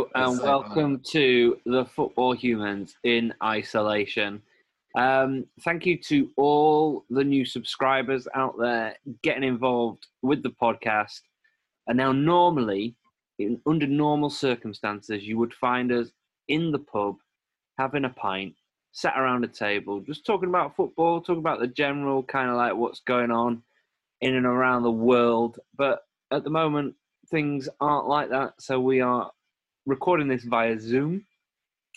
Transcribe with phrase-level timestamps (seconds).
[0.00, 4.40] Hello and so welcome to the Football Humans in Isolation.
[4.96, 11.20] Um, thank you to all the new subscribers out there getting involved with the podcast.
[11.86, 12.96] And now, normally,
[13.38, 16.08] in, under normal circumstances, you would find us
[16.48, 17.16] in the pub
[17.76, 18.54] having a pint,
[18.92, 22.74] sat around a table, just talking about football, talking about the general kind of like
[22.74, 23.62] what's going on
[24.22, 25.58] in and around the world.
[25.76, 26.94] But at the moment,
[27.30, 28.54] things aren't like that.
[28.62, 29.30] So we are
[29.90, 31.26] recording this via Zoom.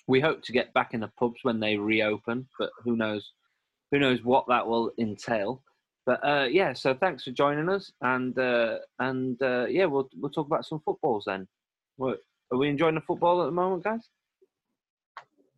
[0.08, 3.32] We hope to get back in the pubs when they reopen, but who knows?
[3.92, 5.62] Who knows what that will entail?
[6.06, 10.32] But uh, yeah, so thanks for joining us, and uh, and uh, yeah, we'll we'll
[10.32, 11.48] talk about some footballs then.
[11.96, 12.18] What,
[12.52, 14.02] are we enjoying the football at the moment, guys?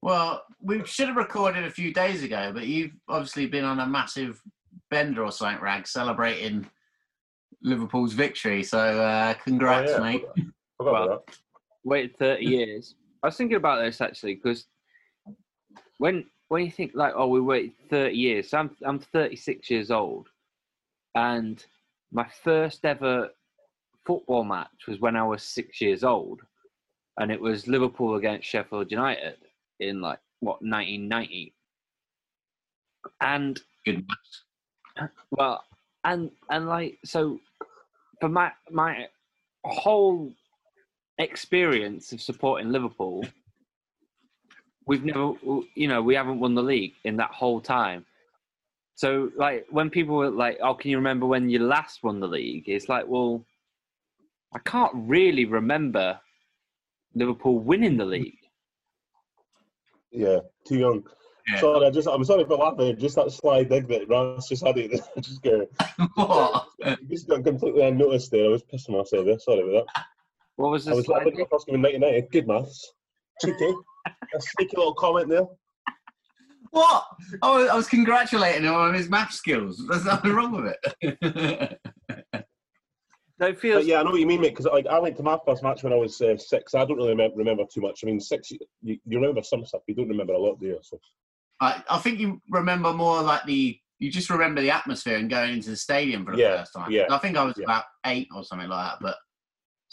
[0.01, 3.87] Well, we should have recorded a few days ago, but you've obviously been on a
[3.87, 4.39] massive
[4.91, 6.69] bender or something, Wragg, celebrating
[7.63, 8.61] Liverpool's victory.
[8.61, 10.03] So, uh, congrats, Oh, yeah.
[10.03, 10.25] mate.
[10.77, 11.37] Forgot Well, that.
[11.85, 12.95] Waited thirty years.
[13.23, 14.65] I was thinking about this actually because
[15.99, 18.49] when when you think like, oh, we waited thirty years.
[18.49, 20.27] So I'm I'm 36 years old,
[21.15, 21.63] and
[22.11, 23.29] my first ever
[24.05, 26.41] football match was when I was six years old,
[27.19, 29.37] and it was Liverpool against Sheffield United
[29.79, 31.53] in like what 1990.
[33.21, 34.05] And Good.
[35.31, 35.63] well,
[36.03, 37.39] and and like so,
[38.19, 39.07] for my my
[39.63, 40.31] whole
[41.17, 43.25] experience of supporting Liverpool,
[44.85, 45.33] we've never,
[45.75, 48.05] you know, we haven't won the league in that whole time.
[48.95, 52.27] So, like, when people were like, "Oh, can you remember when you last won the
[52.27, 53.45] league?" It's like, well,
[54.53, 56.19] I can't really remember
[57.13, 58.39] Liverpool winning the league.
[60.11, 61.03] Yeah, too young.
[61.47, 61.59] Yeah.
[61.59, 62.97] Sorry, I just I'm sorry for laughing.
[62.97, 65.01] Just that sly dig that Ross just had it.
[65.19, 65.67] just go,
[66.15, 66.67] what?
[67.09, 68.45] just got completely unnoticed there.
[68.45, 69.39] I was pissing myself there.
[69.39, 70.05] Sorry about that.
[70.57, 70.93] What was this?
[70.93, 71.25] I was slide?
[71.25, 72.27] laughing at first given 99.
[72.31, 72.93] Good maths.
[73.41, 73.73] Cheeky.
[74.07, 75.45] A sneaky little comment there.
[76.71, 77.05] What?
[77.41, 79.83] Oh, I was, I was congratulating him on his math skills.
[79.89, 81.79] There's nothing wrong with it.
[83.37, 83.83] No, it feels.
[83.83, 84.55] But yeah, I know what you mean, mate.
[84.55, 86.73] Because like I went to my first match when I was uh, six.
[86.73, 87.99] I don't really remember, remember too much.
[88.01, 88.49] I mean, six.
[88.51, 89.81] You, you remember some stuff.
[89.87, 90.79] You don't remember a lot, do you?
[90.81, 90.99] So
[91.59, 93.77] I, I think you remember more like the.
[93.99, 96.91] You just remember the atmosphere and going into the stadium for the Yeah, first time.
[96.91, 97.65] yeah, I think I was yeah.
[97.65, 98.97] about eight or something like that.
[99.01, 99.17] But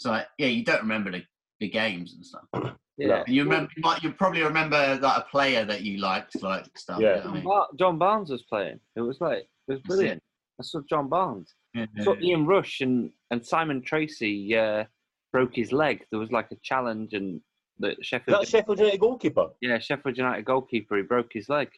[0.03, 1.23] so like, yeah, you don't remember the,
[1.61, 2.43] the games and stuff.
[2.97, 3.23] yeah.
[3.25, 6.65] And you remember, you might, you probably remember like a player that you liked, like
[6.77, 6.99] stuff.
[6.99, 7.19] Yeah.
[7.19, 7.79] You know I mean?
[7.79, 8.81] John Barnes was playing.
[8.97, 10.21] It was like it was brilliant.
[10.59, 11.53] I saw John Barnes.
[11.73, 11.85] Yeah.
[11.97, 14.83] I saw Ian Rush and, and Simon Tracey uh,
[15.31, 16.05] broke his leg.
[16.11, 17.39] There was like a challenge, and
[17.79, 19.51] the Sheffield, that Sheffield United goalkeeper?
[19.61, 21.69] yeah, Sheffield United goalkeeper, he broke his leg.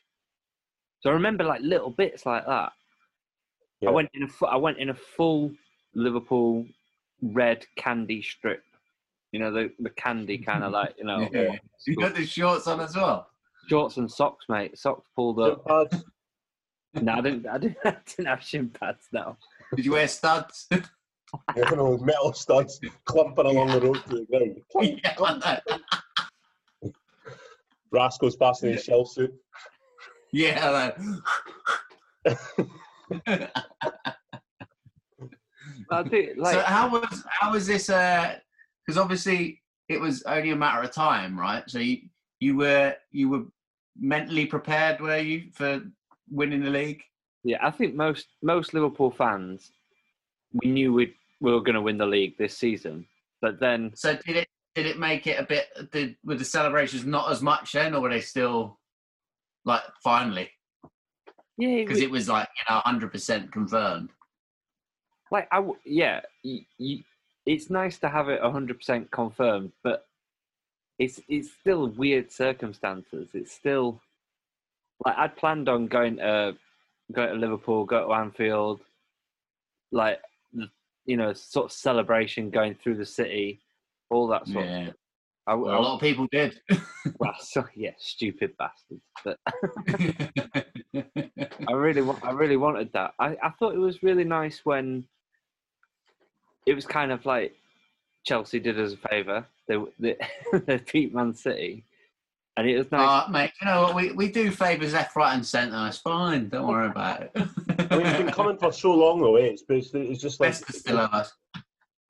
[1.01, 2.71] So I remember like little bits like that.
[3.81, 3.89] Yeah.
[3.89, 5.51] I went in a fu- I went in a full
[5.93, 6.65] Liverpool
[7.33, 8.63] red candy strip.
[9.31, 11.55] You know the the candy kind of like you know Yeah.
[11.85, 13.27] You got the shorts on as well.
[13.69, 14.77] shorts and socks, mate.
[14.77, 15.65] Socks pulled Shin up.
[15.65, 16.03] pads?
[17.01, 17.45] No, I didn't.
[17.47, 19.07] I didn't, I didn't have shin pads.
[19.11, 19.35] No.
[19.75, 20.67] Did you wear studs?
[21.57, 24.61] Yeah, you know, metal studs clumping along the road to the ground.
[24.71, 25.43] Clunk, yeah, clunk.
[25.43, 25.63] that.
[27.91, 29.33] Rascals passing in his shell suit.
[30.31, 30.93] yeah.
[32.25, 32.37] Like.
[35.91, 37.89] I did, like, so how was how was this?
[37.89, 38.35] Uh,
[38.85, 41.63] because obviously it was only a matter of time, right?
[41.67, 42.01] So you
[42.39, 43.43] you were you were
[43.99, 45.81] mentally prepared, were you, for
[46.29, 47.03] winning the league?
[47.43, 49.71] Yeah, I think most most Liverpool fans
[50.63, 53.05] we knew we we were going to win the league this season,
[53.41, 55.67] but then So did it did it make it a bit?
[55.91, 58.79] Did with the celebrations not as much then, or were they still
[59.65, 60.49] like finally?
[61.57, 64.09] yeah, Because it was like you know hundred percent confirmed.
[65.35, 67.03] Like I w- yeah, y y
[67.45, 70.07] it's nice to have it hundred percent confirmed, but
[70.97, 73.29] it's it's still weird circumstances.
[73.33, 74.01] It's still
[75.05, 76.55] like I'd planned on going to
[77.11, 78.81] go to Liverpool, go to Anfield,
[79.91, 80.19] like
[81.05, 83.59] you know, sort of celebration going through the city,
[84.09, 84.65] all that sort.
[84.65, 84.95] Of Yeah, stuff.
[85.47, 86.59] I, well, a lot of people did.
[87.19, 89.03] well, so, yeah, stupid bastards.
[89.23, 89.37] But
[91.67, 93.13] I really, I really wanted that.
[93.19, 95.05] I, I thought it was really nice when
[96.65, 97.55] it was kind of like
[98.25, 99.45] Chelsea did us a favour.
[99.67, 100.15] They they,
[100.65, 101.85] they beat Man City,
[102.57, 103.27] and it was nice.
[103.27, 103.95] Uh, mate, you know what?
[103.95, 105.87] We, we do favours left, right, and centre.
[105.87, 106.49] It's fine.
[106.49, 107.31] Don't worry about it.
[107.35, 109.35] I mean, it's been coming for so long, though.
[109.35, 109.45] Eh?
[109.45, 111.33] It's, it's, it's just like Best to still have us.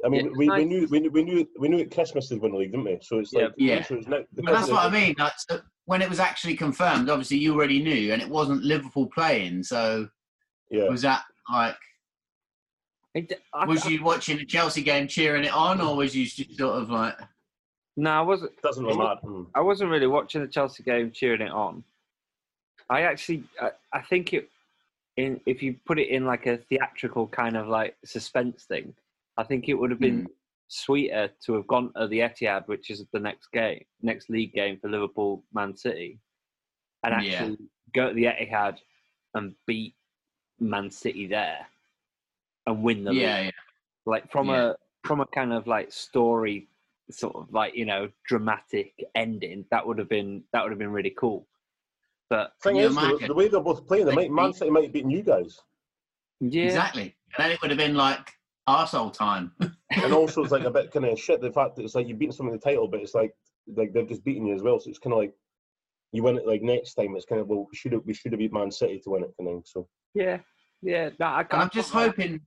[0.05, 0.57] I mean, Yeah, we, nice.
[0.59, 2.71] we knew we knew we knew it we knew at Christmas they'd win the league,
[2.71, 2.99] didn't we?
[3.01, 3.83] So it's like Yeah.
[3.83, 5.15] So it's now, But that's what I mean.
[5.17, 9.07] Like, so when it was actually confirmed, obviously you already knew, and it wasn't Liverpool
[9.07, 9.63] playing.
[9.63, 10.07] So
[10.69, 11.79] Yeah, was that like It-
[13.15, 16.57] I- was I- you watching the Chelsea game cheering it on, or was you just
[16.57, 17.15] sort of like
[17.97, 18.61] No, I wasn't.
[18.61, 19.21] Doesn't really matter.
[19.23, 19.47] Mm.
[19.55, 21.83] I wasn't really watching the Chelsea game, cheering it on.
[22.89, 24.49] I actually, I, I think it,
[25.17, 28.93] in if you put it in like a theatrical kind of like suspense thing,
[29.37, 30.27] I think it would have been
[30.67, 34.77] sweeter to have gone to the Etihad, which is the next game, next league game
[34.79, 36.19] for Liverpool, Man City,
[37.03, 37.65] and actually Yeah.
[37.93, 38.77] go to the Etihad
[39.35, 39.95] and beat
[40.59, 41.65] Man City there
[42.67, 43.45] and win the Yeah, league.
[43.45, 43.51] yeah.
[44.05, 44.71] Like from Yeah.
[44.71, 44.75] a
[45.07, 46.67] from a kind of like story,
[47.11, 49.65] sort of like you know dramatic ending.
[49.71, 51.47] That would have been that would have been really cool.
[52.29, 54.51] But Thing Can you is, the, the way they're both playing, they Like, might, Man
[54.51, 55.59] the- City might beat you guys.
[56.39, 57.15] yeah, Exactly.
[57.37, 58.31] And then it would have been like
[58.67, 59.51] arsehole time.
[60.03, 61.39] And also, it's like a bit kind of shit.
[61.39, 63.33] The fact that it's like you've beaten someone in the title, but it's like
[63.77, 64.77] like they've just beaten you as well.
[64.79, 65.33] So it's kind of like
[66.11, 67.15] you win it like next time.
[67.15, 69.23] It's kind of well, we should have we should have beat Man City to win
[69.23, 69.63] it kind of.
[69.67, 70.39] So yeah,
[70.81, 71.11] yeah.
[71.19, 71.63] No, I can't.
[71.63, 72.41] I'm just hoping,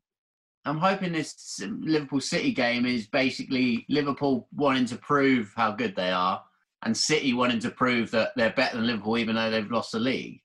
[0.68, 6.10] I'm hoping this Liverpool City game is basically Liverpool wanting to prove how good they
[6.10, 6.42] are,
[6.82, 9.98] and City wanting to prove that they're better than Liverpool, even though they've lost the
[9.98, 10.40] league.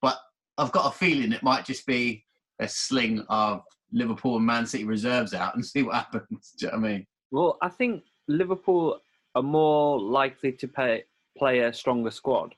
[0.00, 0.18] But
[0.58, 2.24] I've got a feeling it might just be
[2.58, 3.62] a sling of
[3.92, 6.54] Liverpool and Man City reserves out and see what happens.
[6.58, 7.06] Do you know what I mean?
[7.30, 9.00] Well, I think Liverpool
[9.34, 11.04] are more likely to pay,
[11.36, 12.54] play a stronger squad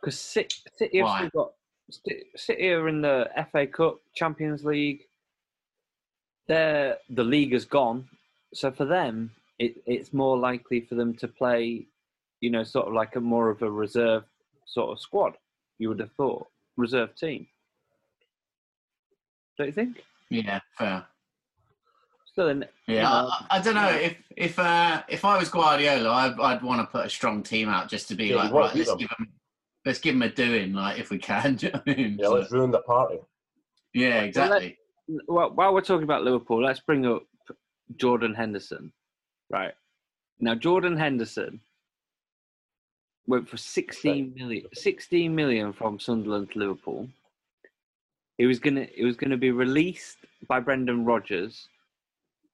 [0.00, 1.52] because City, City have still got
[2.36, 5.02] City are in the FA Cup, Champions League.
[6.48, 8.08] They're, the league has gone,
[8.52, 11.86] so for them, it, it's more likely for them to play,
[12.40, 14.24] you know, sort of like a more of a reserve
[14.66, 15.34] sort of squad.
[15.78, 16.46] You would have thought
[16.76, 17.46] reserve team.
[19.56, 20.02] Don't you think?
[20.30, 21.04] Yeah, fair.
[22.26, 25.50] Still in, Yeah, you know, I, I don't know if if uh, if I was
[25.50, 28.52] Guardiola, I'd, I'd want to put a strong team out just to be Yeah, like,
[28.52, 28.98] right, let's them.
[28.98, 29.28] give them,
[29.84, 31.54] let's give them a doing, like if we can.
[31.56, 32.16] Do you know what I mean?
[32.18, 33.18] yeah, So- let's ruin the party.
[33.92, 34.78] yeah, exactly.
[35.26, 37.22] Well, while we're talking about Liverpool, let's bring up
[37.96, 38.92] Jordan Henderson.
[39.50, 39.74] Right
[40.40, 41.60] now, Jordan Henderson
[43.26, 47.08] went for 16 million, 16 million from Sunderland to Liverpool.
[48.38, 50.18] He was gonna, it was gonna be released
[50.48, 51.68] by Brendan Rodgers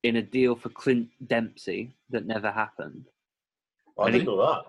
[0.03, 3.07] in a deal for Clint Dempsey that never happened.
[3.99, 4.65] I didn't he- know that.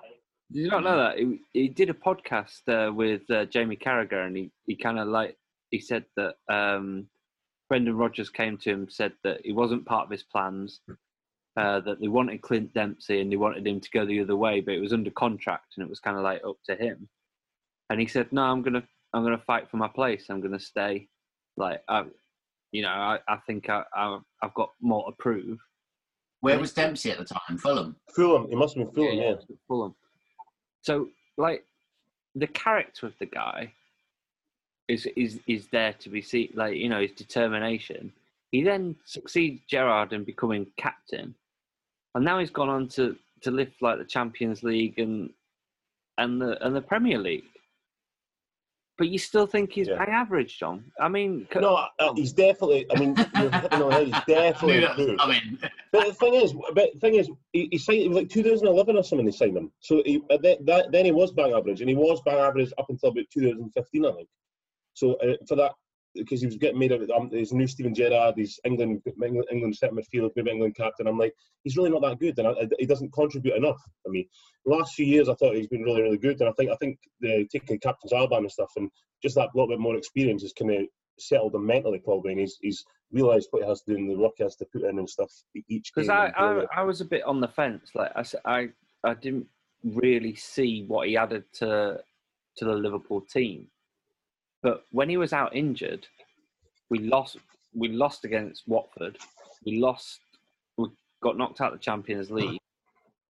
[0.52, 1.20] Did you not know that?
[1.20, 5.08] He, he did a podcast uh, with uh, Jamie Carragher, and he, he kind of
[5.08, 5.38] like
[5.70, 7.06] he said that um,
[7.70, 10.82] Brendan Rodgers came to him said that he wasn't part of his plans,
[11.56, 14.60] uh, that they wanted Clint Dempsey and they wanted him to go the other way,
[14.60, 17.08] but it was under contract and it was kind of like up to him.
[17.90, 18.84] And he said, "No, I'm gonna
[19.14, 20.26] I'm gonna fight for my place.
[20.30, 21.08] I'm gonna stay.
[21.58, 22.06] Like I,
[22.72, 25.60] you know, I, I think I, I I've got more to prove."
[26.42, 27.58] Where was Dempsey at the time?
[27.58, 27.98] Fulham.
[28.16, 29.56] Fulham, he must have been Fulham, yeah.
[29.68, 29.94] Fulham.
[30.82, 31.66] So, like,
[32.36, 33.74] the character of the guy
[34.90, 36.50] is is is there to be seen.
[36.56, 38.12] Like, you know, his determination.
[38.52, 41.36] He then succeeds Gerrard in becoming captain,
[42.16, 45.30] and now he's gone on to to lift like the Champions League and
[46.18, 47.44] and the and the Premier League.
[48.98, 49.98] But you still think he's Yeah.
[50.04, 50.84] bang average, John?
[51.00, 52.86] I mean, c- No, uh, he's definitely.
[52.92, 54.06] I mean, you're hitting on.
[54.06, 55.22] He's I definitely knew that was improved.
[55.22, 55.58] coming.
[55.94, 58.00] But the thing is, but the thing is, he, he signed.
[58.02, 59.26] It was like 2011 or something.
[59.26, 59.72] They signed him.
[59.80, 62.74] So he, uh, that, that, then he was bang average, and he was bang average
[62.78, 64.28] up until about 2015, I think.
[65.00, 65.72] So uh, for that,
[66.16, 69.76] because he was getting made of um, his new Steven Gerrard, he's England, England, England
[69.76, 71.08] centre midfield, maybe England captain.
[71.08, 73.80] I'm like, he's really not that good, and I, I- he doesn't contribute enough.
[74.06, 74.26] I mean,
[74.66, 76.98] last few years I thought he's been really, really good, and I think I think
[77.22, 78.90] the taking captain's armband and stuff, and
[79.24, 80.82] just that little bit more experience has kind of
[81.20, 84.18] settled him mentally probably, and he's he's realised what he has to do and the
[84.18, 85.32] work he has to put in and stuff
[85.68, 86.06] each game.
[86.06, 86.66] because I, I.
[86.78, 87.92] I was a bit on the fence.
[87.96, 88.70] Like I I
[89.04, 89.48] I didn't
[89.84, 92.00] really see what he added to
[92.58, 93.68] to the Liverpool team,
[94.62, 96.08] but when he was out injured,
[96.90, 97.38] we lost
[97.74, 99.18] we lost against Watford.
[99.66, 100.20] We lost.
[100.78, 100.88] We
[101.22, 102.60] got knocked out of the Champions League,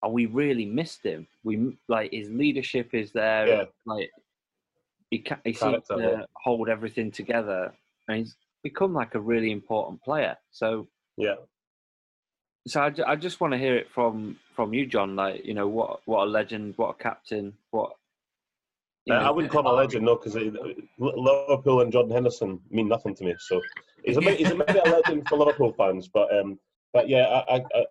[0.02, 1.26] and we really missed him.
[1.44, 3.46] We like his leadership is there.
[3.46, 3.64] Yeah.
[3.86, 4.10] Like
[5.10, 6.24] he ca- he seems to yeah.
[6.34, 7.72] hold everything together,
[8.08, 10.36] and he's become like a really important player.
[10.50, 11.34] So Yeah.
[12.66, 15.14] so I, I just want to hear it from from you, John.
[15.16, 17.92] Like you know what what a legend, what a captain, what.
[19.06, 20.36] You Uh, know, I wouldn't call him a legend, no, because
[20.98, 23.34] Liverpool and Jordan Henderson mean nothing to me.
[23.38, 23.60] So
[24.04, 26.58] he's a he's a maybe a legend for Liverpool fans, but um,
[26.92, 27.84] but yeah, I, I, I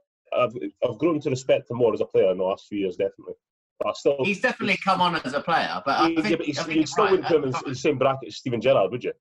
[0.43, 0.53] I've
[0.87, 3.33] I've grown to respect him more as a player in the last few years, definitely.
[3.79, 6.45] But I still, He's definitely come on as a player, but I think, yeah, but
[6.45, 7.11] he's, I think you still right.
[7.11, 9.13] wouldn't put him in the same bracket as Steven Gerrard, would you?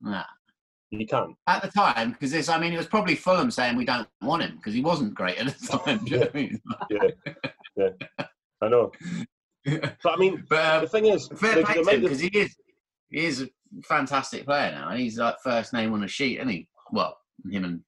[0.00, 0.24] Nah.
[0.90, 1.34] You can't.
[1.46, 4.42] At the time, because this, I mean, it was probably Fulham saying we don't want
[4.42, 6.04] him because he wasn't great at the time.
[6.04, 6.60] Do you know what I mean?
[6.90, 7.08] Yeah,
[7.76, 8.26] yeah,
[8.60, 8.92] I know.
[10.02, 12.28] But I mean, But the um, thing is, fair like, play to him because he
[12.28, 12.56] is
[13.10, 13.48] he is a
[13.82, 16.68] fantastic player now, and he's like first name on the sheet, isn't he?
[16.92, 17.16] Well,
[17.50, 17.80] him and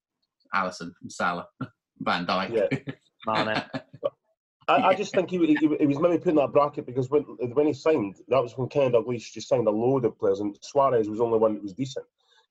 [0.54, 1.46] Alisson and Salah,
[2.00, 2.52] Van Dijk.
[2.52, 2.92] Yeah.
[3.26, 3.62] Mane.
[4.68, 7.66] I, I just think he, he, he was maybe putting that bracket because when when
[7.66, 11.08] he signed, that was when Ken Dalglish just signed a load of players, and Suarez
[11.08, 12.04] was the only one that was decent.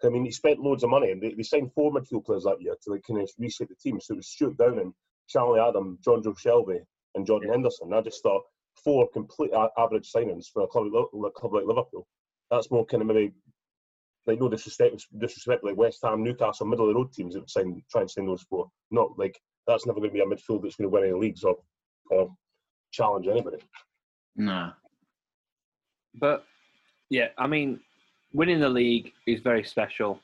[0.03, 2.62] I mean, he spent loads of money, and they, they signed four midfield players that
[2.62, 4.00] year to like kind of reshape the team.
[4.00, 4.94] So it was Stewart Downing,
[5.27, 6.79] Charlie Adam, Jonjo Shelvey,
[7.15, 7.94] and Jordan Henderson.
[7.94, 8.44] I just thought
[8.84, 12.08] four complete uh, average signings for a club, a club like Liverpool.
[12.51, 13.34] That's more kind of maybe
[14.27, 17.50] like no disrespect, disrespect like West Ham, Newcastle, middle of the road teams that would
[17.50, 18.70] sign, try and sign those four.
[18.91, 21.44] Not like that's never going to be a midfield that's going to win any leagues
[21.44, 21.58] or,
[22.12, 22.32] or
[22.91, 23.58] challenge anybody.
[24.36, 24.72] Nah.
[26.15, 26.46] But
[27.10, 27.79] yeah, I mean,
[28.34, 30.20] winning the league is very special.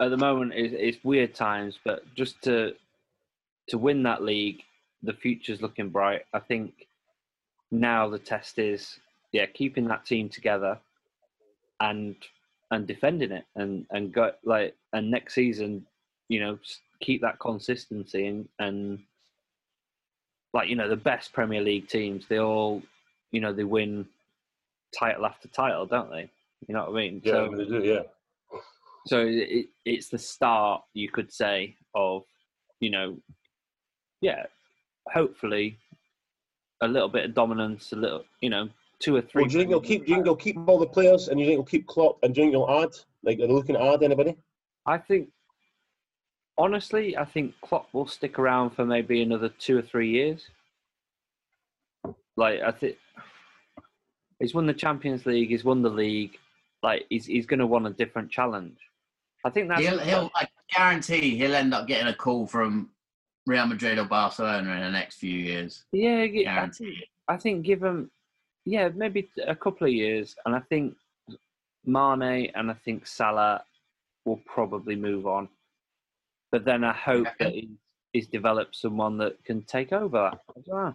[0.00, 2.74] At the moment, it's, it's weird times, but just to
[3.68, 4.62] to win that league,
[5.02, 6.22] the future's looking bright.
[6.32, 6.86] I think
[7.70, 8.98] now the test is
[9.32, 10.78] yeah keeping that team together
[11.80, 12.16] and
[12.70, 15.84] and defending it and and go like and next season
[16.28, 16.58] you know
[17.00, 19.00] keep that consistency and and
[20.52, 22.82] like you know the best Premier League teams they all
[23.32, 24.06] you know they win
[24.96, 26.28] title after title don't they?
[26.66, 27.22] You know what I mean?
[27.24, 28.02] Yeah so, they do yeah.
[29.06, 32.24] So it, it's the start you could say of
[32.80, 33.16] you know
[34.20, 34.46] yeah
[35.12, 35.78] hopefully
[36.80, 38.68] a little bit of dominance a little you know
[39.00, 39.42] two or three.
[39.42, 40.04] Well, do you think he'll keep?
[40.04, 42.34] Do you think he'll keep all the players, and you think he'll keep Klopp, and
[42.34, 42.90] do you think he'll add?
[43.24, 44.36] Like, are they looking to add anybody?
[44.86, 45.28] I think,
[46.56, 50.48] honestly, I think Klopp will stick around for maybe another two or three years.
[52.36, 52.96] Like, I think
[54.38, 55.48] he's won the Champions League.
[55.48, 56.38] He's won the league.
[56.82, 58.78] Like, he's he's going to want a different challenge.
[59.44, 59.82] I think that's.
[59.82, 62.90] He'll, he'll I guarantee he'll end up getting a call from
[63.46, 65.84] Real Madrid or Barcelona in the next few years.
[65.92, 66.96] Yeah, I think,
[67.28, 68.10] I think give him
[68.64, 70.94] yeah, maybe a couple of years, and I think
[71.84, 73.64] Mane and I think Salah
[74.24, 75.48] will probably move on.
[76.52, 77.54] But then I hope that
[78.12, 80.32] he's developed someone that can take over.
[80.72, 80.92] I,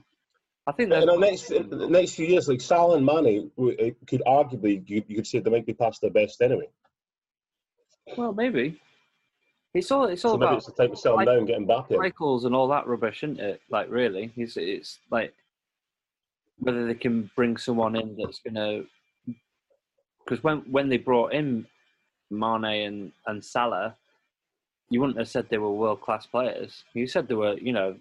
[0.67, 3.51] I think in the next the next few years, like Salah and Mane,
[4.07, 6.67] could arguably you, you could say they might be past their best anyway.
[8.17, 8.79] Well, maybe.
[9.75, 11.91] It's all it's all so maybe about it's the type of selling down, getting back
[11.91, 11.97] in.
[11.97, 13.61] cycles and all that rubbish, isn't it?
[13.69, 15.33] Like really, it's it's like
[16.59, 18.85] whether they can bring someone in that's going to
[20.23, 21.65] because when when they brought in
[22.31, 23.95] Mane and and Salah,
[24.89, 26.83] you wouldn't have said they were world class players.
[26.93, 27.95] You said they were, you know,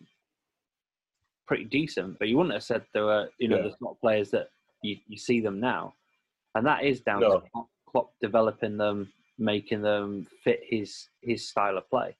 [1.47, 3.63] pretty decent, but you wouldn't have said they were, you know, yeah.
[3.63, 4.49] there's not players that
[4.83, 5.95] you, you see them now,
[6.55, 7.41] and that is down no.
[7.41, 12.17] to Klopp developing them, making them fit his his style of play.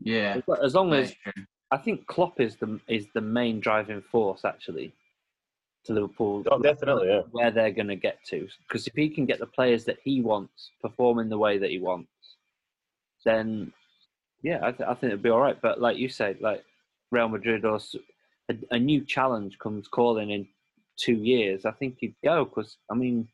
[0.00, 1.14] Yeah, as long as
[1.70, 4.94] I think Klopp is the is the main driving force actually
[5.84, 6.44] to Liverpool.
[6.50, 7.22] Oh, definitely, yeah.
[7.30, 10.20] Where they're going to get to, because if he can get the players that he
[10.20, 12.08] wants performing the way that he wants,
[13.24, 13.72] then
[14.42, 15.60] yeah, I, th- I think it'd be all right.
[15.60, 16.64] But like you said, like
[17.10, 17.80] Real Madrid or
[18.50, 20.46] a, a new challenge comes calling in
[20.96, 23.28] two years, I think he'd go because I mean,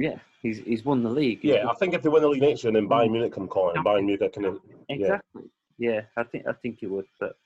[0.00, 1.40] yeah, he's he's won the league.
[1.42, 3.48] Yeah, I think if they win the league next year, and then Bayern Munich come
[3.48, 5.42] calling, and Bayern Munich kind of exactly.
[5.78, 5.90] Yeah.
[5.90, 7.36] yeah, I think I think he would, but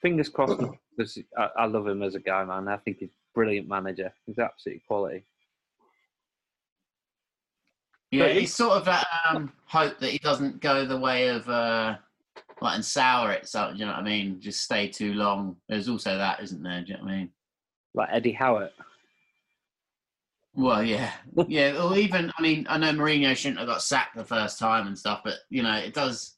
[0.00, 0.60] fingers crossed
[0.96, 2.68] because I, I, love him as a guy, man.
[2.68, 4.12] I think he's a brilliant manager.
[4.26, 5.24] He's absolutely quality.
[8.10, 11.96] Yeah, he's sort of that um, hope that he doesn't go the way of uh,
[12.60, 13.48] like and sour it.
[13.48, 14.40] So you know what I mean?
[14.40, 15.56] Just stay too long.
[15.68, 16.82] There's also that, isn't there?
[16.82, 17.30] Do you know what I mean?
[17.94, 18.72] Like Eddie Howitt.
[20.54, 21.12] Well, yeah,
[21.48, 21.82] yeah.
[21.82, 24.98] Or even, I mean, I know Mourinho shouldn't have got sacked the first time and
[24.98, 26.36] stuff, but you know, it does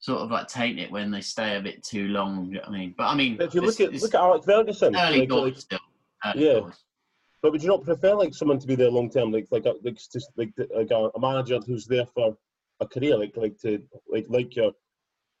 [0.00, 2.56] sort of like taint it when they stay a bit too long.
[2.64, 5.26] I mean, but I mean, but if you look at look at Alex Ferguson, early
[5.26, 5.78] like, like, still.
[6.24, 6.60] Early yeah.
[7.40, 9.74] But would you not prefer like someone to be there long term, like like uh,
[9.82, 12.36] like just like like a, a, manager who's there for
[12.80, 14.72] a career, like like to like like your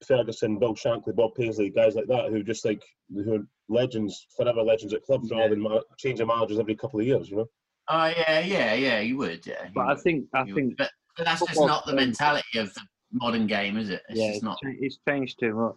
[0.04, 2.82] Ferguson, Bill Shankly, Bob Paisley, guys like that, who just like
[3.14, 5.38] who are legends, forever legends at clubs, yeah.
[5.38, 7.48] rather than ma- changing managers every couple of years, you know.
[7.88, 9.68] Oh yeah, yeah, yeah, you would, yeah.
[9.74, 9.98] but would.
[9.98, 12.80] I think I you think, but, but that's just not the mentality of the
[13.12, 14.02] modern game, is it?
[14.08, 14.58] It's yeah, it's not.
[14.62, 15.74] It's changed too much.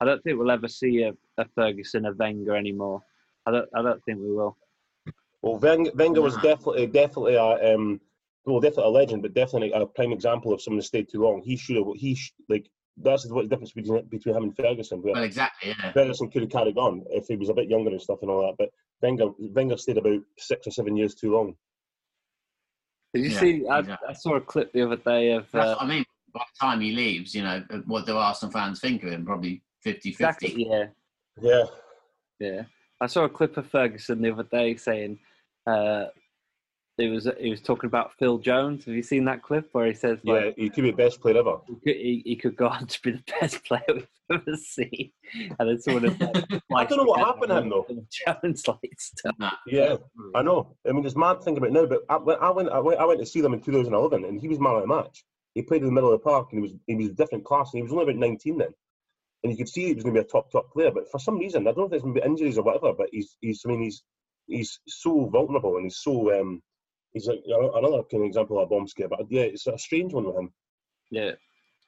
[0.00, 3.02] I don't think we'll ever see a, a Ferguson, a Wenger anymore.
[3.46, 3.68] I don't.
[3.74, 4.56] I don't think we will.
[5.42, 8.00] Well, Wenger, Wenger was definitely, definitely a, um,
[8.44, 11.42] well, definitely a legend, but definitely a prime example of someone who stayed too long.
[11.42, 11.86] He should have.
[11.94, 15.02] He sh- like that's what the difference between between him and Ferguson.
[15.02, 15.74] Well, exactly.
[15.78, 15.92] Yeah.
[15.92, 18.42] Ferguson could have carried on if he was a bit younger and stuff and all
[18.46, 18.70] that, but
[19.02, 21.54] Wenger, Wenger stayed about six or seven years too long.
[23.12, 23.66] Did you yeah, see?
[23.66, 24.08] I, exactly.
[24.08, 25.54] I, saw a clip the other day of.
[25.54, 29.02] Uh, I mean, by the time he leaves, you know, what do Arsenal fans think
[29.04, 29.24] of him?
[29.24, 30.24] Probably 50 50.
[30.24, 30.84] Exactly, yeah.
[31.40, 31.64] Yeah.
[32.38, 32.62] Yeah.
[33.00, 35.18] I saw a clip of Ferguson the other day saying,
[35.66, 36.06] uh,
[36.98, 38.84] it was he was talking about Phil Jones.
[38.86, 41.38] Have you seen that clip where he says Yeah, he could be the best player
[41.38, 41.58] ever.
[41.66, 45.10] he, could, he, he could go on to be the best player we've ever seen,
[45.58, 47.86] and then someone had, like, I don't know what happened to him, though.
[48.10, 49.34] Jones like stuff.
[49.66, 49.96] Yeah,
[50.34, 50.76] I know.
[50.88, 53.00] I mean, it's mad thinking about it now, but I, when I went, I went,
[53.00, 55.24] I went to see them in 2011, and he was man of the match.
[55.54, 57.44] He played in the middle of the park, and he was he was a different
[57.44, 58.68] class, and he was only about 19 then.
[59.42, 61.18] And you could see he was going to be a top top player, but for
[61.18, 63.68] some reason, I don't know if there's been injuries or whatever, but he's he's I
[63.68, 64.02] mean he's
[64.46, 66.62] he's so vulnerable and he's so um
[67.16, 69.08] he's like another kind of example of a bomb scare.
[69.08, 70.52] But yeah, it's a strange one with him.
[71.10, 71.32] Yeah,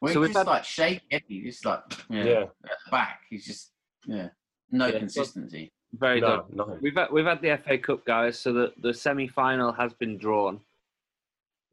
[0.00, 1.22] Well, So he's we've just had- like shaky.
[1.28, 3.20] He's just like yeah, Yeah, at back.
[3.28, 3.72] He's just
[4.06, 4.28] yeah,
[4.70, 5.70] no Yeah, consistency.
[5.92, 6.56] very no, good.
[6.56, 6.78] nothing.
[6.80, 10.16] We've had, we've had the FA Cup guys, so the the semi final has been
[10.18, 10.60] drawn.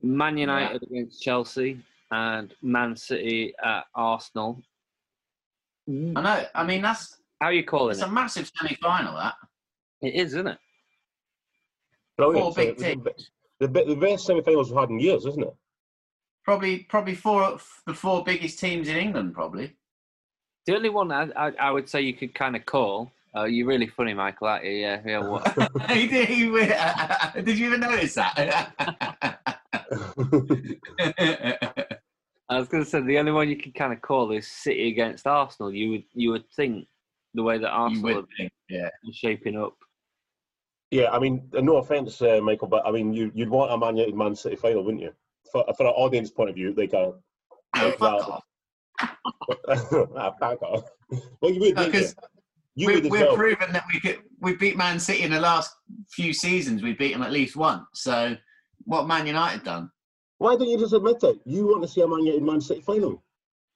[0.01, 1.79] Man United against Chelsea
[2.11, 4.61] and Man City at Arsenal.
[5.87, 6.43] I know.
[6.53, 7.93] I mean, that's How are you call it?
[7.93, 9.13] it's a massive semi-final.
[9.15, 9.35] That
[10.01, 10.57] It is, isn't it?
[12.17, 12.43] Brilliant.
[12.43, 13.29] four big teams.
[13.59, 15.55] The, be- the best semi-finals we've had in years, isn't it?
[16.43, 19.33] Probably, probably four the four biggest teams in England.
[19.33, 19.75] Probably.
[20.67, 23.11] The only one I, I, I would say you could kind of call.
[23.35, 24.47] Uh, you're really funny, Michael.
[24.47, 24.71] Aren't you?
[24.71, 25.27] Yeah, yeah.
[25.27, 25.43] What?
[25.87, 26.49] Did, he
[27.41, 28.73] did you even notice that?
[32.47, 34.89] I was going to say the only one you could kind of call is City
[34.89, 35.73] against Arsenal.
[35.73, 36.87] You would you would think
[37.33, 38.85] the way that Arsenal would think, yeah.
[38.85, 39.75] are shaping up.
[40.95, 43.97] Yeah, I mean, no offense, uh, Michael, but I mean, you, you'd want a Man
[43.97, 45.11] United Man City final, wouldn't you?
[45.51, 47.13] For, for an audience point of view, like a
[47.75, 48.03] No, Like that.
[48.03, 48.43] off.
[50.17, 50.83] ah, back off.
[51.41, 51.85] Well, you would, you?
[51.85, 52.15] Because
[52.75, 53.35] You we're, we're well.
[53.35, 54.21] proven that we could.
[54.39, 55.73] We beat Man City in the last
[56.11, 56.81] few seasons.
[56.81, 57.83] We beat them at least once.
[57.93, 58.35] So,
[58.85, 59.91] what Man United done?
[60.37, 61.37] Why don't you just admit it?
[61.45, 63.21] You want to see a Man United Man City final?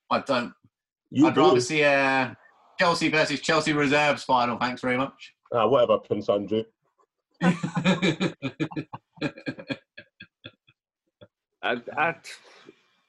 [0.09, 0.53] I don't.
[1.11, 1.41] You I'd do.
[1.41, 2.35] rather see a
[2.79, 4.57] Chelsea versus Chelsea reserves final.
[4.57, 5.33] Thanks very much.
[5.53, 6.63] Ah, whatever, Prince Andrew.
[7.41, 8.33] I,
[11.95, 12.15] I,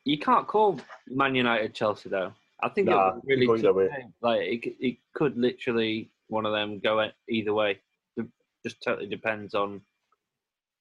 [0.04, 2.32] you can't call Man United Chelsea though.
[2.62, 3.88] I think Nah, it really go either tough way.
[3.88, 4.12] game.
[4.20, 7.78] like it, it could literally one of them go either way.
[8.16, 8.26] It
[8.64, 9.80] just totally depends on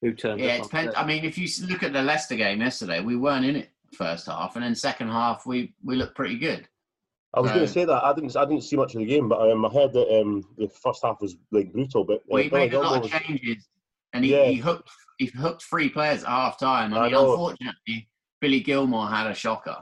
[0.02, 0.94] who turns yeah, it depends.
[0.96, 4.26] I mean, if you look at the Leicester game yesterday, we weren't in it first
[4.26, 6.68] half, and then second half we we looked pretty good.
[7.32, 8.36] I was going to say that I didn't.
[8.36, 11.00] I didn't see much of the game, but um, I heard that um, the first
[11.04, 12.04] half was like brutal.
[12.04, 13.68] But uh, Well, he Billy made a lot Gilmour of changes,
[14.12, 14.46] and he, Yeah.
[14.46, 16.92] he hooked he hooked three players at half time.
[16.92, 18.08] I I mean, unfortunately,
[18.40, 19.76] Billy Gilmour had a shocker.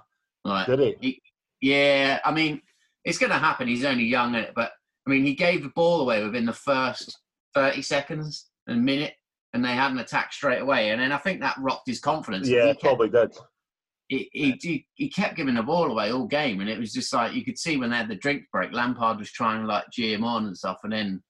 [0.44, 1.22] Like, did he?
[1.62, 2.60] yeah, I mean,
[3.04, 3.66] it's going to happen.
[3.66, 4.52] He's only young, innit?
[4.54, 4.72] but
[5.06, 7.18] I mean, he gave the ball away within the first
[7.54, 9.14] thirty seconds and minute,
[9.54, 10.90] and they had an attack straight away.
[10.90, 12.46] And then I think that rocked his confidence.
[12.46, 13.34] Yeah, he, probably did.
[14.08, 17.12] He, he, he, he kept giving the ball away all game, and it was just
[17.12, 19.84] like you could see when they had the drink break, Lampard was trying to like
[19.92, 21.22] gee him on and stuff, and then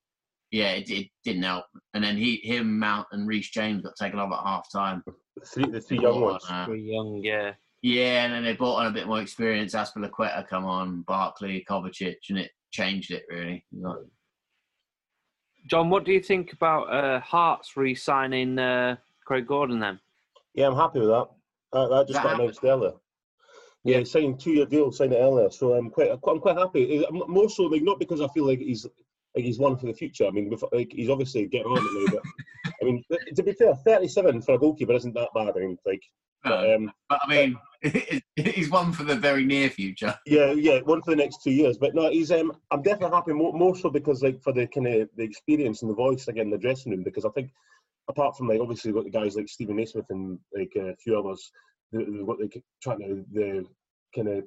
[0.51, 1.67] yeah, it, it didn't help.
[1.95, 5.03] And then he, him, Mount, and Reece James got taken off at half time.
[5.07, 6.47] The three, the three young ones.
[6.49, 7.53] Very young, yeah.
[7.83, 9.75] Yeah, and then they brought on a bit more experience.
[9.75, 13.64] Azpilicueta come on, Barkley, Kovacic, and it changed it really.
[13.73, 13.99] Like,
[15.67, 20.01] John, what do you think about uh, Hearts re-signing uh, Craig Gordon then?
[20.55, 21.29] Yeah, I'm happy with that.
[21.73, 22.41] That just That got happened?
[22.41, 22.93] announced earlier.
[23.85, 27.05] Yeah, he signed two-year deal, signed it earlier, so I'm quite, I'm quite happy.
[27.07, 28.87] Uh, More so, like not because I feel like he's
[29.37, 30.27] like he's one for the future.
[30.27, 32.21] I mean, like he's obviously getting on it now,
[32.65, 33.05] but I mean,
[33.37, 35.55] to be fair, 37 for a goalkeeper isn't that bad.
[35.57, 36.03] I mean, like,
[36.43, 37.57] but, um, but I mean,
[38.37, 40.15] he's one for the very near future.
[40.27, 41.79] Yeah, yeah, one for the next two years.
[41.79, 42.33] But no, he's.
[42.33, 45.83] Um, I'm definitely happy more, more so because like for the kind of the experience
[45.83, 47.05] and the voice again in the dressing room.
[47.05, 47.51] Because I think
[48.09, 51.51] apart from like obviously got the guys like Steven Naismith and like a few others,
[51.92, 52.49] the, the, what they
[52.83, 53.64] trying to the
[54.14, 54.44] kind of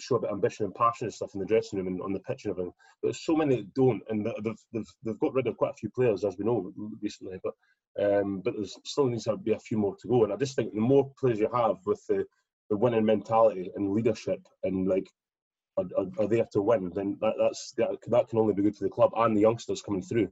[0.00, 2.12] show a bit of ambition and passion and stuff in the dressing room and on
[2.12, 2.72] the pitch and everything.
[3.02, 5.78] But there's so many that don't, and they've they've they've got rid of quite a
[5.78, 7.38] few players as we know recently.
[7.42, 7.54] But
[8.02, 10.24] um, but there's still needs to be a few more to go.
[10.24, 12.24] And I just think the more players you have with the
[12.70, 15.06] the winning mentality and leadership and like
[15.76, 18.76] are, are, are there to win, then that, that's that, that can only be good
[18.76, 20.30] for the club and the youngsters coming through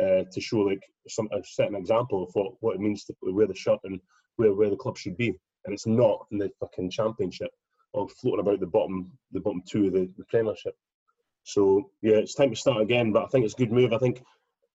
[0.00, 3.46] uh, to show like some a certain example of what, what it means to wear
[3.46, 4.00] the shirt and
[4.36, 5.28] where, where the club should be.
[5.64, 7.50] And it's not in the fucking championship
[7.92, 10.74] or floating about the bottom the bottom two of the, the Premiership.
[11.44, 13.12] So yeah, it's time to start again.
[13.12, 13.92] But I think it's a good move.
[13.92, 14.22] I think.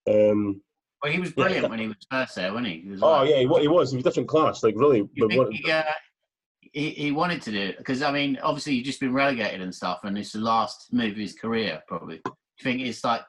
[0.10, 0.62] Um,
[1.04, 2.80] Well, he was brilliant that- when he was first there, wasn't he?
[2.82, 3.92] he was oh like- yeah, he, wa- he was.
[3.92, 4.64] He was different class.
[4.64, 5.00] Like really.
[5.00, 5.84] You but think what- he, uh,
[6.74, 9.74] he, he wanted to do it because I mean, obviously, you've just been relegated and
[9.74, 12.18] stuff, and it's the last move of his career, probably.
[12.26, 13.22] Do you think it's like,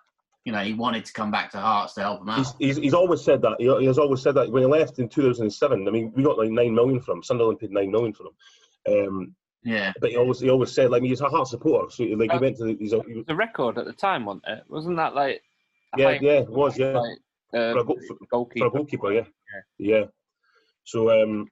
[0.44, 2.38] you know, he wanted to come back to Hearts to help him out?
[2.38, 3.57] He's, he's, he's always said that.
[3.59, 5.87] He, he has always said that when he left in 2007.
[5.87, 7.22] I mean, we got like nine million from him.
[7.22, 9.07] Sunderland paid nine million for him.
[9.09, 11.90] Um, yeah, but he always he always said like he's a heart supporter.
[11.90, 14.24] So like he went to the, he's a, he, was- The record at the time,
[14.24, 14.62] wasn't it?
[14.68, 15.42] Wasn't that like?
[15.96, 17.18] yeah yeah it was yeah like,
[17.55, 18.64] uh, For a goal- for- goalkeeper.
[18.64, 19.24] for a goalkeeper yeah
[19.79, 20.05] yeah.
[20.85, 21.48] So, um,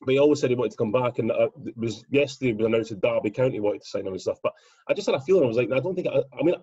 [0.00, 2.56] but he always said he wanted to come back, and uh, it was yesterday it
[2.56, 4.38] was announced that Derby County wanted to sign him and stuff.
[4.42, 4.52] But
[4.88, 6.56] I just had a feeling I was like, I don't think I, I mean.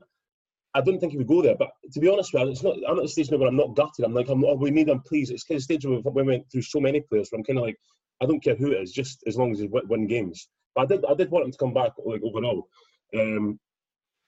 [0.73, 2.77] I don't think he would go there, but to be honest with you, it's not.
[2.87, 4.05] I'm at the stage now where I'm not gutted.
[4.05, 5.29] I'm like, I'm, oh, we need him, please.
[5.29, 7.29] It's kind of stage where we went through so many players.
[7.29, 7.77] Where I'm kind of like,
[8.21, 10.47] I don't care who it is, just as long as he win, win games.
[10.73, 12.67] But I did, I did want him to come back, like overall.
[13.13, 13.59] Um,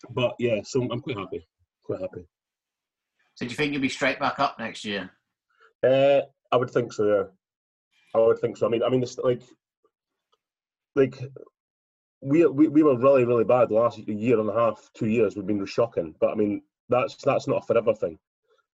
[0.10, 1.48] but yeah, so I'm quite happy.
[1.86, 2.28] Quite happy.
[3.36, 5.12] So do you think you'll be straight back up next year?
[5.82, 7.08] Uh, I would think so.
[7.08, 7.24] Yeah,
[8.14, 8.68] I would think so.
[8.68, 9.42] I mean, I mean, it's like,
[10.96, 11.20] like
[12.24, 15.36] we, we we were really really bad the last year and a half, two years.
[15.36, 18.18] We've been shocking, but I mean that's that's not a forever thing.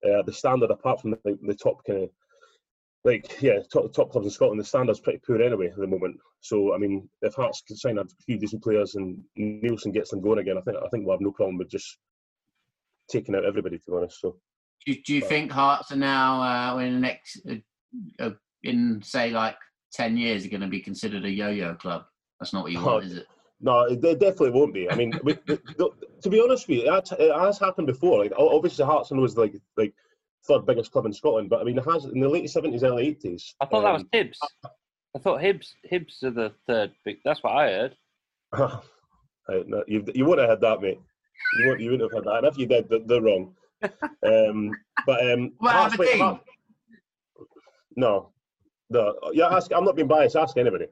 [0.05, 2.09] Uh, the standard, apart from the, the top kind of
[3.03, 6.17] like yeah, top top clubs in Scotland, the standard's pretty poor anyway at the moment.
[6.41, 10.21] So I mean, if Hearts can sign a few decent players and Neilson gets them
[10.21, 11.97] going again, I think I think we'll have no problem with just
[13.09, 13.77] taking out everybody.
[13.77, 14.37] To be honest, so.
[14.85, 17.55] Do, do you think Hearts are now uh, in the next uh,
[18.23, 18.31] uh,
[18.63, 19.57] in say like
[19.91, 22.03] ten years are going to be considered a yo-yo club?
[22.39, 23.27] That's not what you want, is it?
[23.61, 24.89] No, it, it definitely won't be.
[24.89, 25.89] I mean, we, the, the,
[26.21, 28.19] to be honest with you, it, it has happened before.
[28.19, 29.93] Like obviously, Hearts and was like like
[30.47, 33.07] third biggest club in Scotland, but I mean, it has in the late seventies, early
[33.07, 33.55] eighties.
[33.59, 34.71] I thought um, that was um, Hibs.
[35.15, 37.17] I thought Hibs Hibs are the third big.
[37.25, 37.95] That's what I heard.
[39.67, 40.99] no, you you wouldn't have had that, mate.
[41.59, 43.55] You wouldn't you wouldn't have had that, and if you did, they're, they're wrong.
[43.83, 44.71] um,
[45.05, 46.43] but um, what Hearts, wait, Hearts,
[47.95, 48.29] no,
[48.89, 49.15] no.
[49.33, 49.71] Yeah, ask.
[49.73, 50.35] I'm not being biased.
[50.35, 50.85] Ask anybody.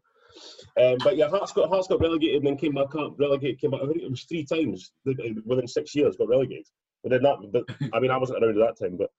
[0.82, 3.19] Um, but yeah, Hearts got Hearts got relegated and then came back up.
[3.19, 3.82] Relegated came back.
[3.84, 6.17] I think it was three times within six years.
[6.17, 6.65] Got relegated.
[7.04, 7.38] But then that.
[7.52, 8.97] But I mean, I wasn't around at that time.
[8.97, 9.10] But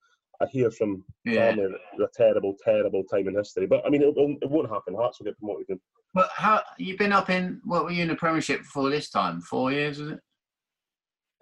[0.40, 1.50] I hear from yeah.
[1.50, 3.66] family a terrible, terrible time in history.
[3.66, 4.94] But I mean, it, it won't happen.
[4.94, 5.78] Hearts will get promoted.
[6.14, 7.60] But how you've been up in?
[7.64, 9.40] What were you in the Premiership for this time?
[9.40, 10.20] Four years was it?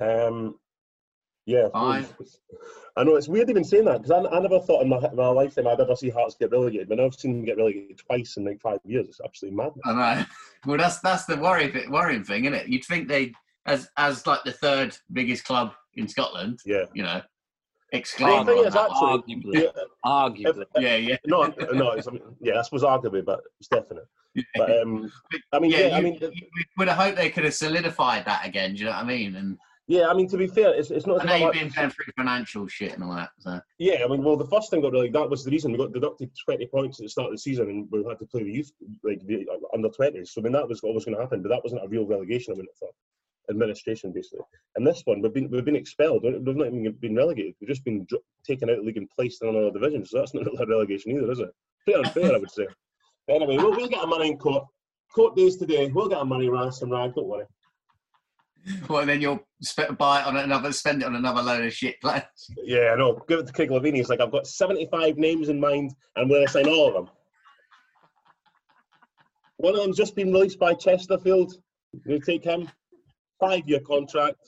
[0.00, 0.56] Um,
[1.46, 2.12] yeah, Five.
[2.96, 5.28] I know it's weird even saying that because I, I never thought in my, my
[5.28, 8.44] lifetime I'd ever see Hearts get relegated, but I've seen them get relegated twice in
[8.44, 9.06] like five years.
[9.08, 9.82] It's absolutely madness.
[9.84, 10.24] I know.
[10.66, 12.66] Well, that's that's the worry, worrying thing, isn't it?
[12.66, 13.32] You'd think they,
[13.66, 17.22] as as like the third biggest club in Scotland, yeah, you know,
[17.92, 18.40] exclaim.
[18.40, 21.16] Actually, arguably, yeah, arguably, if, yeah, yeah.
[21.24, 24.08] No, no, it's, I mean, yeah, I suppose arguably, but it's definite.
[24.56, 25.12] But um,
[25.52, 26.46] I mean, yeah, yeah you, I mean, you
[26.78, 28.74] would have hoped they could have solidified that again.
[28.74, 29.36] Do you know what I mean?
[29.36, 29.56] And
[29.88, 31.22] yeah, I mean to be fair, it's, it's not.
[31.22, 33.30] I know you've been paying for financial shit and all that.
[33.38, 33.60] So.
[33.78, 35.92] Yeah, I mean, well, the first thing got like that was the reason we got
[35.92, 38.52] deducted twenty points at the start of the season, and we had to play the
[38.52, 38.72] youth
[39.04, 40.32] like the uh, under twenties.
[40.32, 42.06] So I mean, that was what was going to happen, but that wasn't a real
[42.06, 42.54] relegation.
[42.54, 42.88] I mean, for
[43.50, 44.44] administration basically.
[44.74, 46.22] And this one, we've been we've been expelled.
[46.24, 47.54] We've not even been relegated.
[47.60, 48.06] We've just been
[48.44, 50.04] taken out of the league and placed in another division.
[50.04, 51.50] So that's not a relegation either, is it?
[51.84, 52.66] Pretty unfair, I would say.
[53.28, 54.64] Anyway, we'll, we'll get our money in court.
[55.12, 55.90] Court days today.
[55.92, 57.12] We'll get our money, ransom Wragg.
[57.16, 57.44] Don't worry.
[58.88, 62.00] Well, then you'll sp- buy it on another, spend it on another load of shit
[62.00, 62.24] plans.
[62.64, 63.20] Yeah, I know.
[63.28, 63.70] Give it to Craig.
[63.94, 66.94] He's like, I've got 75 names in mind, and I'm going to sign all of
[66.94, 67.08] them.
[69.58, 71.54] One of them's just been released by Chesterfield.
[72.04, 72.68] You take him.
[73.40, 74.40] Five-year contract.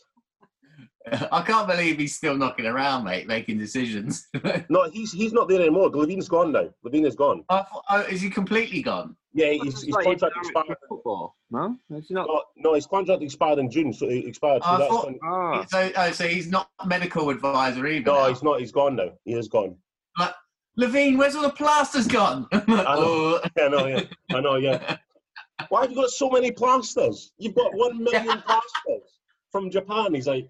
[1.33, 4.27] I can't believe he's still knocking around, mate, making decisions.
[4.69, 5.91] no, he's he's not there anymore.
[5.91, 6.69] Levein's gone now.
[6.85, 7.45] Levein is gone.
[7.49, 7.65] Oh,
[8.11, 9.17] is he completely gone?
[9.39, 10.77] Yeah, his, his contract expired.
[10.89, 11.77] Football, no?
[11.91, 12.27] Is he not?
[12.27, 14.65] No, no, his contract expired in June, so it expired.
[14.65, 15.19] So, thought, when...
[15.25, 15.65] oh.
[15.69, 18.07] so, oh, so he's not medical advisor either.
[18.07, 18.29] No, now.
[18.31, 18.59] he's not.
[18.59, 19.13] He's gone now.
[19.25, 19.77] He is gone.
[20.19, 20.35] Like,
[20.77, 22.49] Levein, where's all the plasters gone?
[22.51, 22.65] I know.
[22.89, 23.41] oh.
[23.57, 23.87] yeah, I know.
[23.87, 24.57] Yeah, I know.
[24.57, 24.97] Yeah.
[25.69, 27.31] Why have you got so many plasters?
[27.39, 29.21] You've got one million plasters
[29.53, 30.15] from Japan.
[30.15, 30.49] He's like,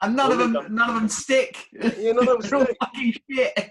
[0.00, 1.66] and none of them, none of them stick.
[1.72, 2.76] Yeah, none of them stick.
[2.80, 3.70] fucking shit.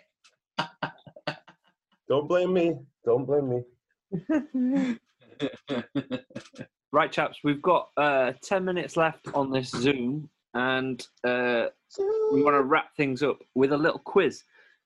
[2.09, 2.75] Don't blame me.
[3.05, 4.97] Don't blame me.
[6.91, 11.65] right, chaps, we've got uh, 10 minutes left on this Zoom, and uh,
[12.31, 14.43] we want to wrap things up with a little quiz.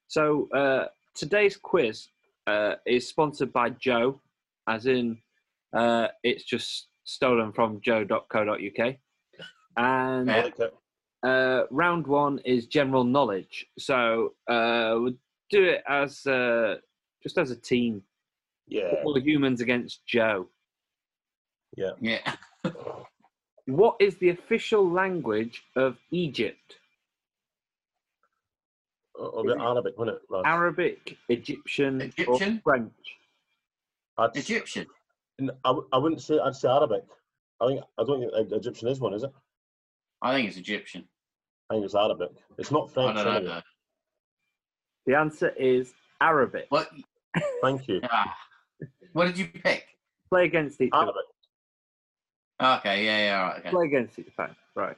[0.08, 2.08] So, uh, today's quiz
[2.47, 4.21] uh, is sponsored by Joe,
[4.67, 5.17] as in
[5.75, 8.95] uh, it's just stolen from joe.co.uk.
[9.78, 10.54] And
[11.23, 13.65] uh, round one is general knowledge.
[13.78, 15.13] So uh, we'll
[15.49, 16.75] do it as uh,
[17.25, 18.03] just as a team.
[18.67, 18.93] Yeah.
[19.03, 20.47] All the humans against Joe.
[21.75, 21.93] Yeah.
[21.99, 22.35] Yeah.
[23.65, 26.75] what is the official language of Egypt?
[29.17, 30.45] Oh, Arabic, wasn't it?
[30.45, 32.27] Arabic, Egyptian, Egyptian?
[32.27, 32.93] or French?
[34.19, 34.85] I'd, Egyptian.
[35.63, 37.03] I, I wouldn't say I'd say Arabic.
[37.59, 39.31] I think I don't think Egyptian is one, is it?
[40.21, 41.05] I think it's Egyptian.
[41.69, 42.31] I think it's Arabic.
[42.57, 43.17] It's not French.
[43.17, 43.61] I don't know.
[45.05, 46.65] The answer is Arabic.
[46.69, 46.89] What?
[47.62, 48.02] Thank you.
[48.04, 48.36] Ah.
[49.13, 49.86] What did you pick?
[50.30, 51.12] Play against each other.
[52.62, 53.60] Okay, yeah, yeah, all right.
[53.60, 53.69] Okay.
[53.69, 54.56] Play against each other.
[54.76, 54.98] Right.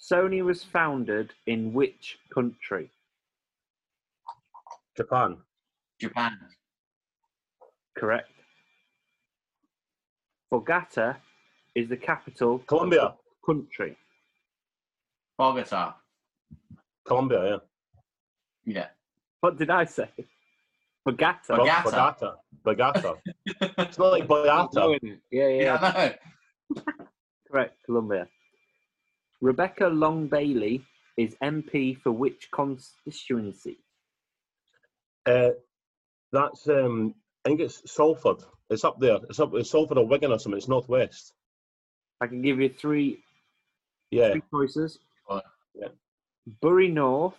[0.00, 2.90] Sony was founded in which country?
[4.96, 5.38] Japan.
[6.00, 6.38] Japan.
[7.96, 8.30] Correct.
[10.50, 11.16] Bogota
[11.74, 13.14] is the capital Colombia.
[13.44, 13.96] country.
[15.38, 15.94] Bogota.
[17.06, 18.74] Colombia, yeah.
[18.74, 18.86] Yeah.
[19.40, 20.08] What did I say?
[21.06, 21.56] Bogota.
[21.56, 21.84] Bogota.
[21.84, 22.34] Bogota.
[22.64, 23.14] Bogota.
[23.78, 24.74] it's not like Boyata.
[24.74, 25.20] No, isn't it?
[25.30, 27.04] Yeah, yeah, Yeah, I know.
[27.48, 28.26] Correct, Colombia.
[29.40, 30.82] Rebecca Long Bailey
[31.16, 33.78] is MP for which constituency?
[35.24, 35.50] Uh,
[36.32, 37.14] that's um,
[37.44, 38.38] I think it's Salford.
[38.68, 39.18] It's up there.
[39.30, 39.54] It's up.
[39.54, 40.58] It's Salford or Wigan or something.
[40.58, 41.34] It's northwest.
[42.20, 43.20] I can give you three,
[44.10, 44.32] Yeah.
[44.32, 44.98] three choices.
[45.30, 45.42] Right.
[45.74, 45.88] Yeah.
[46.62, 47.36] Bury North,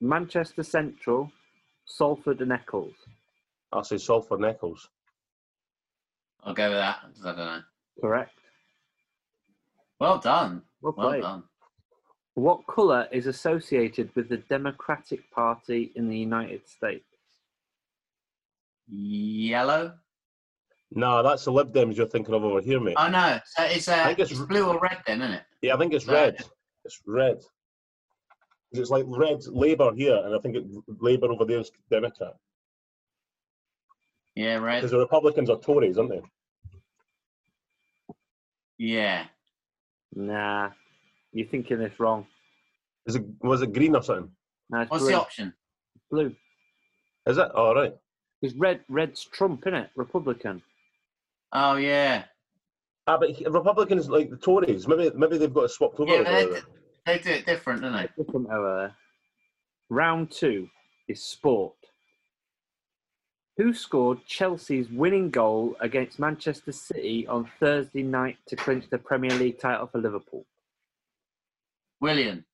[0.00, 1.32] Manchester Central,
[1.86, 2.94] Salford and Eccles.
[3.72, 4.88] I'll say Salford and Eccles.
[6.42, 7.00] I'll go with that.
[7.02, 7.62] 'cause I don't know.
[8.00, 8.38] Correct.
[10.00, 10.62] Well done.
[10.80, 11.22] Well Well played.
[11.22, 11.44] done.
[12.34, 17.06] What colour is associated with the Democratic Party in the United States?
[18.88, 19.96] Yellow.
[20.90, 22.96] No, that's the Lib Dems you're thinking of over here, mate.
[22.98, 23.38] Oh no.
[23.46, 25.42] So it's uh, I think it's, it's- blue or red then, isn't it?
[25.62, 26.12] yeah, I think it's no.
[26.12, 26.44] red.
[26.84, 27.40] It's red.
[28.74, 30.64] 'Cause It's like red Labour here, and I think it,
[31.00, 32.34] Labour over there is Democrat.
[34.34, 34.78] Yeah, right.
[34.78, 36.22] Because the Republicans are Tories, aren't they?
[38.78, 39.26] Yeah.
[40.16, 40.70] Nah,
[41.32, 42.26] you're thinking this wrong.
[43.06, 44.32] Is it was it green or something?
[44.70, 45.12] No, it's What's blue.
[45.12, 45.54] the option?
[46.10, 46.34] blue.
[47.26, 47.50] Is it?
[47.52, 47.94] All right.
[48.40, 49.90] Because red, red's Trump, innit?
[49.94, 50.62] Republican.
[51.52, 52.24] Oh yeah.
[53.06, 54.88] Ah, but Republicans like the Tories.
[54.88, 56.12] Maybe maybe they've got it swapped over.
[56.12, 56.64] Yeah, over but
[57.06, 58.08] they, do it different, don't they?
[58.16, 58.94] Different over there.
[59.90, 60.68] Round two
[61.08, 61.74] is sport.
[63.56, 69.30] Who scored Chelsea's winning goal against Manchester City on Thursday night to clinch the Premier
[69.30, 70.44] League title for Liverpool?
[72.00, 72.44] Willian.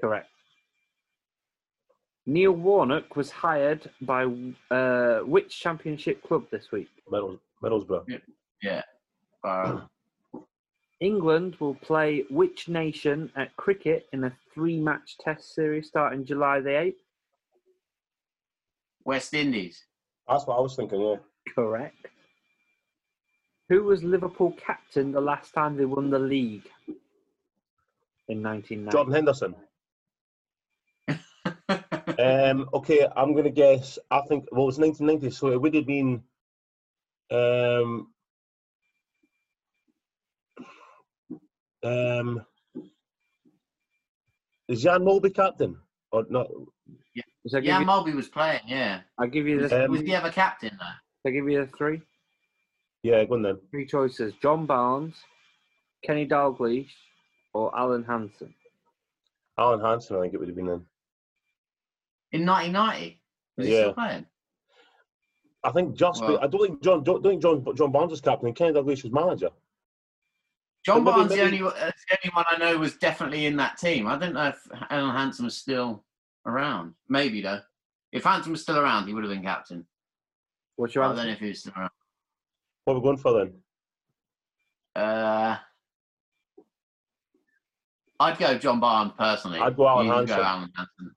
[0.00, 0.28] Correct.
[2.26, 4.24] Neil Warnock was hired by
[4.70, 6.88] uh, which championship club this week?
[7.10, 8.20] Middles, Middlesbrough.
[8.62, 8.82] Yeah.
[9.42, 9.80] Uh,
[11.00, 16.60] England will play which nation at cricket in a three match test series starting July
[16.60, 16.94] the 8th?
[19.04, 19.84] West Indies.
[20.28, 21.00] That's what I was thinking.
[21.00, 21.16] Yeah.
[21.54, 22.06] Correct.
[23.68, 26.68] Who was Liverpool captain the last time they won the league?
[28.28, 28.90] In 1990.
[28.90, 29.54] Jordan Henderson.
[32.18, 33.98] Um, okay, I'm going to guess.
[34.10, 36.22] I think well, it was 1990, so it would have been.
[37.30, 38.13] Um,
[41.84, 42.44] um,
[44.68, 45.76] is Jan Molby captain
[46.12, 46.48] or not?
[47.46, 48.60] So I yeah, you, Molby was playing.
[48.66, 49.00] Yeah.
[49.18, 50.86] I'll give you the Um, was he ever captain though?
[51.26, 52.00] I'll give you the three
[53.02, 53.58] Yeah, go on then.
[53.70, 55.14] three choices: John Barnes,
[56.04, 56.88] Kenny Dalglish,
[57.52, 58.54] or Alan Hansen.
[59.58, 60.86] Alan Hansen, I think it would have been then.
[62.32, 63.20] In 1990.
[63.58, 64.26] Was he still playing?
[65.62, 66.22] I think just.
[66.22, 67.04] Well- I don't think John.
[67.04, 67.76] Don't, don't think John.
[67.76, 68.48] John Barnes was captain.
[68.48, 69.50] and Kenny Dalglish was manager.
[70.84, 73.56] John But maybe- Barnes, the only uh, the only one I know was definitely in
[73.56, 74.06] that team.
[74.06, 74.58] I don't know if
[74.90, 76.04] Alan Hansen was still
[76.46, 76.94] around.
[77.08, 77.60] Maybe though.
[78.12, 79.86] If Hansen was still around, he would have been captain.
[80.76, 81.90] What's your I don't know if he was still around.
[82.84, 83.54] What are we going for then?
[84.94, 85.56] Uh,
[88.20, 89.60] I'd go John Barnes personally.
[89.60, 90.36] I'd go Alan You Hansen.
[90.36, 91.14] Go Alan Hansen.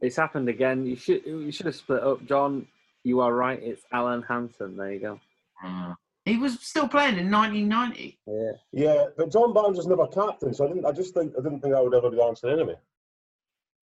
[0.00, 0.86] It's happened again.
[0.86, 2.66] You should you should have split up, John.
[3.04, 3.60] You are right.
[3.62, 4.76] It's Alan Hansen.
[4.76, 5.20] There you go.
[5.64, 8.18] Uh, he was still playing in 1990.
[8.26, 8.52] Yeah.
[8.72, 10.86] Yeah, but John Barnes was never captain, so I didn't.
[10.86, 12.76] I just think I didn't think I would ever be the answer anyway.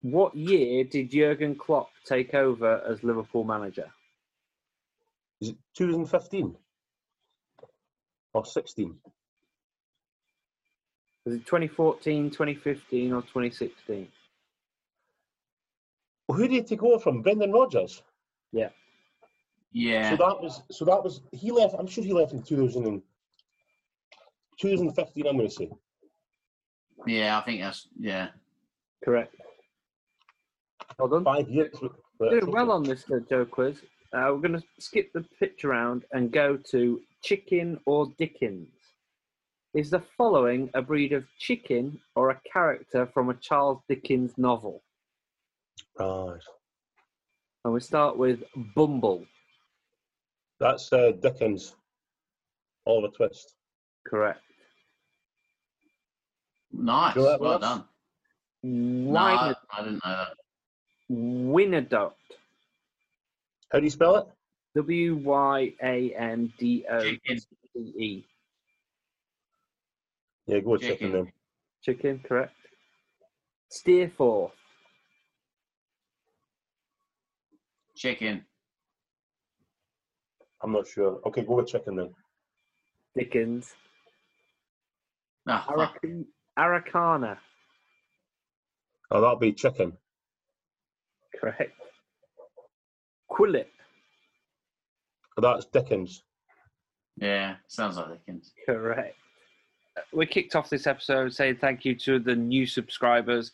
[0.01, 3.91] What year did Jurgen Klopp take over as Liverpool manager?
[5.41, 6.55] Is it 2015
[8.33, 8.95] or 16?
[11.25, 14.07] Was it 2014, 2015, or 2016?
[16.27, 17.21] Well, who did he take over from?
[17.21, 18.01] Brendan Rodgers.
[18.51, 18.69] Yeah.
[20.09, 21.75] So that was so that was he left.
[21.77, 23.01] I'm sure he left in 2000 and,
[24.59, 25.27] 2015.
[25.27, 25.69] I'm going to say.
[27.05, 28.29] yeah, I think that's yeah.
[29.03, 29.35] Correct.
[30.97, 31.23] Well done.
[31.23, 31.75] Five years.
[32.19, 33.77] Right, Doing well on this uh, Joe quiz.
[34.13, 38.69] Uh, we're going to skip the pitch around and go to Chicken or Dickens.
[39.75, 44.81] Is the following a breed of chicken or a character from a Charles Dickens novel?
[45.99, 46.39] Right.
[47.63, 48.39] And we start with
[48.75, 49.25] Bumble.
[50.59, 51.75] That's uh, Dickens.
[52.85, 53.55] Oliver Twist.
[54.05, 54.39] Correct.
[56.71, 57.13] Nice.
[57.13, 57.61] Do well Ross?
[57.61, 57.83] done.
[58.63, 60.33] No, Wynod- I didn't know that.
[61.09, 62.15] Wyandotte.
[63.71, 64.27] How do you spell it?
[64.75, 67.39] W Y A N D O Chicken.
[67.39, 68.25] C E.
[70.47, 71.11] Yeah, go with chicken, Chicken.
[71.11, 71.33] then.
[71.81, 72.53] Chicken, correct.
[73.69, 74.53] Steerforth.
[77.95, 78.45] Chicken.
[80.61, 81.19] I'm not sure.
[81.25, 82.13] Okay, go with chicken then.
[83.15, 83.73] Dickens.
[85.47, 85.97] Ah, fuck.
[86.57, 87.37] Arac- Araucana.
[89.11, 89.93] Oh, that'll be chicken.
[91.39, 91.71] Correct.
[93.31, 93.67] Quillet.
[95.39, 96.23] That's Dickens.
[97.17, 98.53] yeah, sounds like Dickens.
[98.65, 99.15] Correct.
[100.11, 103.51] We kicked off this episode saying thank you to the new subscribers.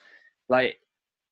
[0.49, 0.79] Like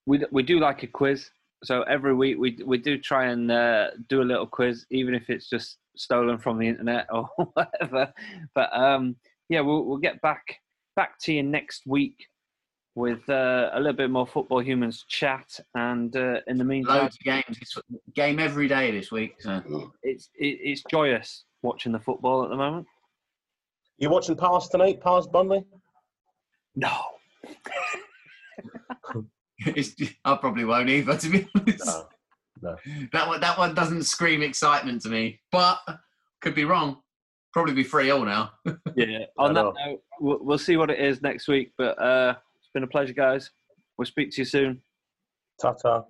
[0.05, 1.29] we we do like a quiz,
[1.63, 5.29] so every week we we do try and uh, do a little quiz, even if
[5.29, 8.11] it's just stolen from the internet or whatever.
[8.55, 9.15] But um,
[9.49, 10.43] yeah, we'll we'll get back
[10.95, 12.15] back to you next week
[12.95, 15.47] with uh, a little bit more football humans chat.
[15.75, 17.59] And uh, in the meantime, Loads of games.
[17.59, 17.77] This,
[18.15, 19.35] game every day this week.
[19.39, 19.91] So.
[20.03, 22.87] it's it, it's joyous watching the football at the moment.
[23.97, 24.99] You watching Palace tonight?
[24.99, 25.63] Palace Burnley?
[26.75, 26.91] No.
[29.65, 29.95] It's,
[30.25, 31.85] I probably won't either, to be honest.
[31.85, 32.07] No.
[32.61, 32.75] No.
[33.11, 35.79] That one, that one doesn't scream excitement to me, but
[36.41, 36.97] could be wrong.
[37.53, 38.51] Probably be three all now.
[38.95, 39.25] Yeah.
[39.37, 41.71] On that note, we'll, we'll see what it is next week.
[41.77, 43.49] But uh, it's been a pleasure, guys.
[43.97, 44.81] We'll speak to you soon.
[45.61, 46.03] Ta ta.